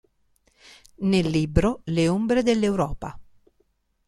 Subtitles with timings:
[1.11, 3.19] Nel libro "Le ombre dell'Europa.